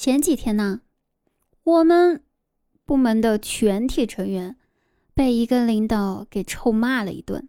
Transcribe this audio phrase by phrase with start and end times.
[0.00, 0.82] 前几天呢，
[1.64, 2.22] 我们
[2.86, 4.54] 部门的全体成员
[5.12, 7.48] 被一个领导给臭骂了一顿。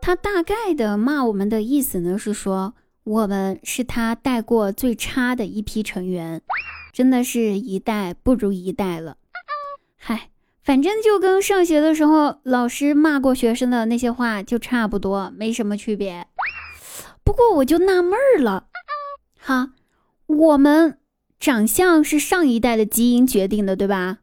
[0.00, 6.40] 他大概的骂我们的意思呢，是说我们是他带过最差的一批成员，
[6.92, 9.16] 真的是一代不如一代了。
[9.96, 10.30] 嗨，
[10.62, 16.28] 反正就跟上学的时候老师骂过学生的那些话就差不多，没什么区别。
[17.24, 18.68] 不过我就纳闷儿了，
[19.40, 19.72] 哈，
[20.26, 21.00] 我们。
[21.38, 24.18] 长相是上一代的基因决定的，对吧？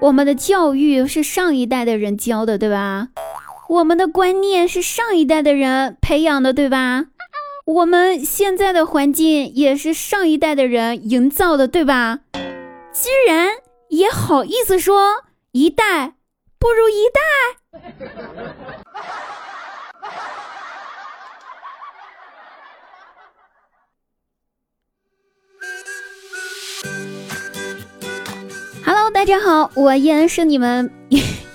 [0.00, 3.08] 我们的教育是上一代的人教的，对吧？
[3.68, 7.06] 我们的观念是上一代的人培养的，对吧？
[7.66, 12.20] 我们现在的环境也是上一代的人营造的，对吧？
[12.92, 13.48] 居然
[13.88, 16.14] 也好意思说一代
[16.58, 17.20] 不如一代
[29.24, 30.90] 大家好，我依然是你们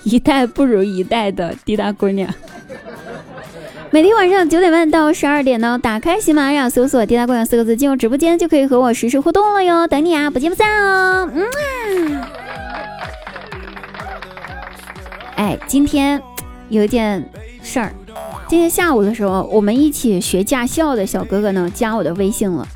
[0.02, 2.28] 一代不如一代的滴答姑娘。
[3.92, 11.30] 每天晚上九点半到十二点呢，打开喜马拉雅，搜索“滴答姑娘”四个字，进入直播间就可以和我实时互动了哟，等你啊，不见不散哦。
[11.32, 12.20] 嗯。
[15.36, 16.20] 哎，今天
[16.70, 17.24] 有一件
[17.62, 17.92] 事儿，
[18.48, 22.66] 今天下午的时候，我们一起学驾校的小哥哥呢加我的微信了。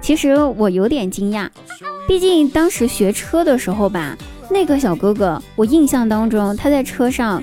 [0.00, 1.48] 其实我有点惊讶。
[2.06, 4.16] 毕竟当时学车的时候吧，
[4.48, 7.42] 那个小哥哥，我印象当中他在车上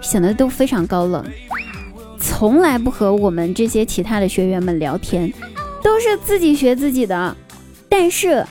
[0.00, 1.24] 显得都非常高冷，
[2.18, 5.32] 从来不和我们这些其他的学员们聊天，
[5.82, 7.36] 都是自己学自己的。
[7.88, 8.44] 但是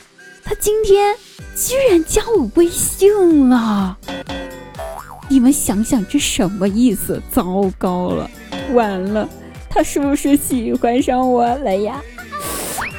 [0.43, 1.15] 他今天
[1.55, 3.97] 居然加我微信了，
[5.30, 7.21] 你们想想这什么意思？
[7.31, 8.30] 糟糕了，
[8.73, 9.27] 完了，
[9.69, 12.02] 他是不是喜欢上我了呀？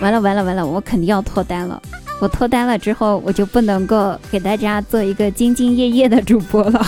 [0.00, 1.80] 完了完了完了，我肯定要脱单了。
[2.20, 6.86] 我脱单了之后，我就不能够给大家做一个兢兢业业的主播了。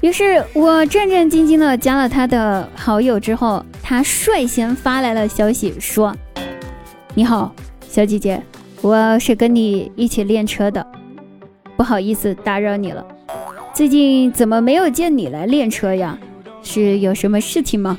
[0.00, 6.14] 于是我战战兢兢的加了他的好友之后，他率先发来了消息说
[7.14, 7.54] ：“你好，
[7.88, 8.40] 小姐姐，
[8.82, 10.86] 我是跟你一起练车的，
[11.74, 13.04] 不好意思打扰你了。
[13.72, 16.18] 最近怎么没有见你来练车呀？
[16.62, 17.98] 是有什么事情吗？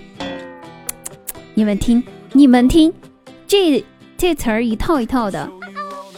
[1.55, 2.01] 你们听，
[2.33, 2.93] 你们听，
[3.47, 3.83] 这。”
[4.17, 5.49] 这词儿一套一套的，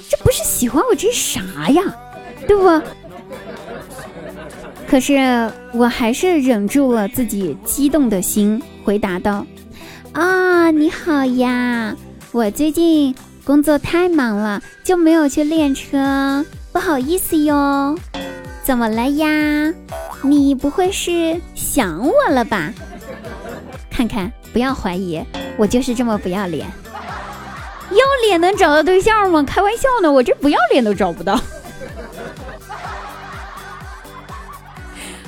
[0.07, 1.81] 这不是喜欢我这是啥呀？
[2.47, 2.81] 对不？
[4.87, 9.45] 可是我还是忍住了自己激动的心，回答道
[10.13, 11.95] ：“啊，你好呀，
[12.31, 13.13] 我最近
[13.43, 17.97] 工作太忙了，就没有去练车，不好意思哟。
[18.63, 19.73] 怎么了呀？
[20.21, 22.71] 你不会是想我了吧？
[23.89, 25.21] 看看，不要怀疑，
[25.57, 26.65] 我就是这么不要脸。”
[28.27, 29.41] 脸能找到对象吗？
[29.43, 31.39] 开玩笑呢，我这不要脸都找不到。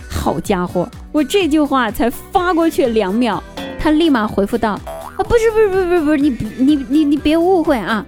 [0.09, 3.41] 好家伙，我这句话才发过去两秒，
[3.79, 4.77] 他立马回复道
[5.15, 8.05] ：“啊，不是不是不是不是不是，你你你你别误会啊，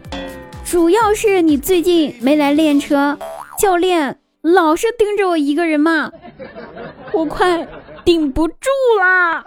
[0.65, 3.17] 主要是你最近没来练车，
[3.57, 6.11] 教练老是盯着我一个人骂，
[7.13, 7.65] 我快
[8.03, 8.55] 顶不住
[8.99, 9.45] 啦。”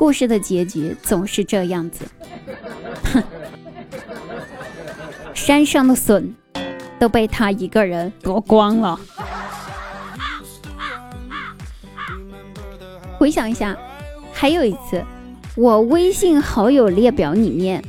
[0.00, 2.06] 故事的结局总是这样子，
[3.12, 3.22] 哼，
[5.34, 6.34] 山上的笋
[6.98, 8.98] 都被他一个人夺光了。
[13.18, 13.76] 回想一下，
[14.32, 15.04] 还有一次，
[15.54, 17.84] 我微信好友列表里面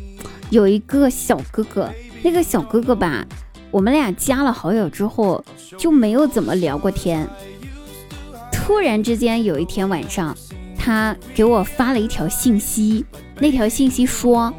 [0.49, 1.89] 有一个小哥哥，
[2.23, 3.25] 那个小哥哥吧，
[3.72, 5.41] 我们俩加了好友之后
[5.78, 7.25] 就没有怎么聊过天。
[8.51, 10.35] 突然之间有一天晚上。
[10.84, 13.06] 他给我发了一条信息，
[13.38, 14.52] 那条信息说：“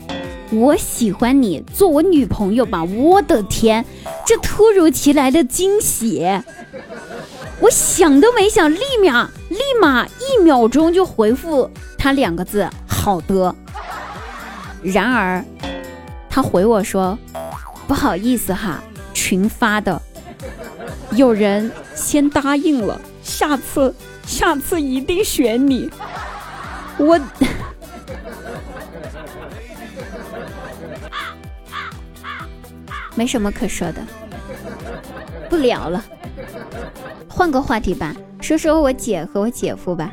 [0.54, 3.84] 我喜欢你，做我女朋友吧。”我的天，
[4.24, 6.24] 这突如其来的惊喜，
[7.58, 11.68] 我想都没想，立马立马一秒钟就回复
[11.98, 13.52] 他两个字：“好的。”
[14.80, 15.44] 然而，
[16.30, 17.18] 他回我说
[17.88, 18.80] ：“不好意思哈，
[19.12, 20.00] 群发的，
[21.16, 23.92] 有人先答应了，下次。”
[24.24, 25.90] 下次一定选你，
[26.98, 27.18] 我
[33.14, 34.02] 没什么可说的，
[35.50, 36.04] 不聊了，
[37.28, 40.12] 换个话题吧，说说我姐和我姐夫吧。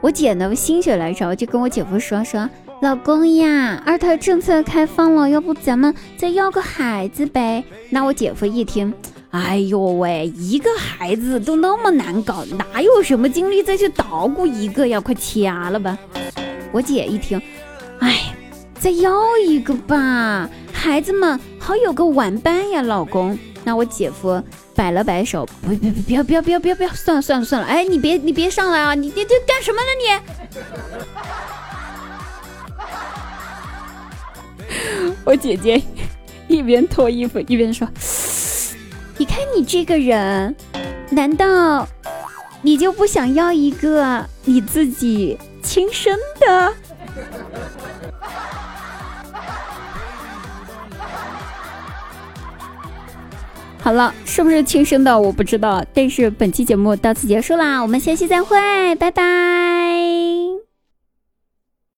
[0.00, 2.48] 我姐呢心血来潮就跟我姐夫说说，
[2.80, 7.64] 老公呀，二胎政策开放了，要不咱们再要个孩子呗？
[7.88, 8.92] 那我姐夫一听。
[9.32, 15.00] 哎呦喂，一个孩子都那么难搞，哪有什么精力再去捣鼓一个呀？
[15.00, 15.96] 快掐了吧！
[16.70, 17.40] 我姐一听，
[18.00, 18.34] 哎，
[18.78, 23.38] 再要一个吧，孩子们好有个玩伴呀，老公。
[23.64, 24.42] 那我姐夫
[24.74, 29.88] 摆了摆手，不别别不要不要不要不要不要，算了算了算了，哎，你别你别上来啊，你你这干什么呢
[34.68, 34.84] 你？
[35.24, 35.82] 我姐姐
[36.48, 37.88] 一边脱衣服一边说。
[39.34, 40.54] 看你这个人，
[41.08, 41.88] 难道
[42.60, 46.74] 你就不想要一个你自己亲生的？
[53.80, 59.71] 好了，是不是亲生的我不知道，但是本期节目到此结束啦，我们下期再会，拜拜。